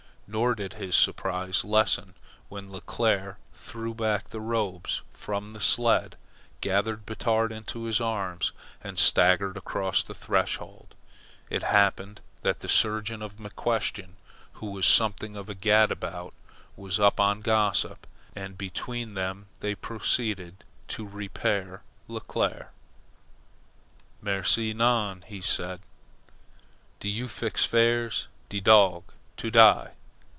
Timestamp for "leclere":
2.71-3.35, 22.07-22.69